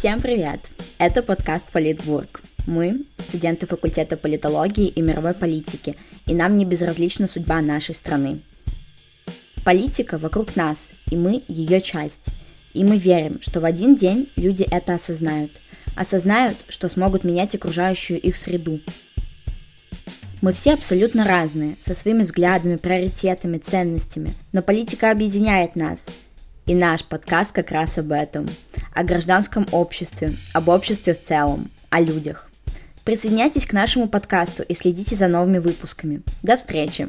[0.00, 0.60] Всем привет!
[0.96, 2.40] Это подкаст «Политбург».
[2.66, 8.40] Мы– студенты факультета политологии и мировой политики, и нам не безразлична судьба нашей страны.
[9.62, 12.30] Политика вокруг нас, и мы– ее часть.
[12.72, 15.60] И мы верим, что в один день люди это осознают.
[15.96, 18.80] Осознают, что смогут менять окружающую их среду.
[20.40, 26.06] Мы все абсолютно разные, со своими взглядами, приоритетами, ценностями, но политика объединяет нас–
[26.70, 28.48] и наш подкаст как раз об этом.
[28.94, 32.50] О гражданском обществе, об обществе в целом, о людях.
[33.04, 36.22] Присоединяйтесь к нашему подкасту и следите за новыми выпусками.
[36.42, 37.08] До встречи!